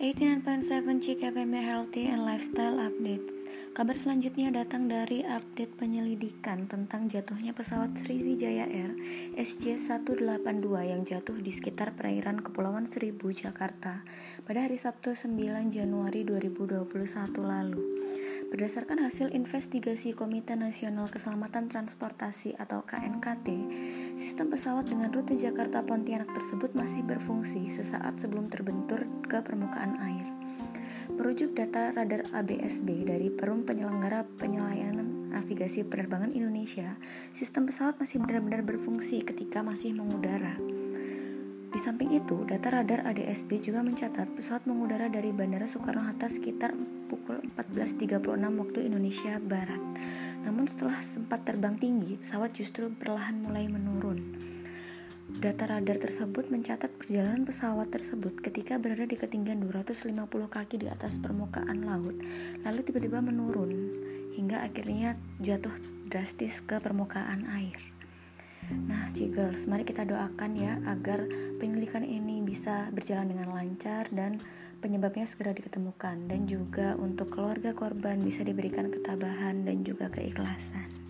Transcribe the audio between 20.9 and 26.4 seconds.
Keselamatan Transportasi atau KNKT, sistem pesawat dengan rute Jakarta Pontianak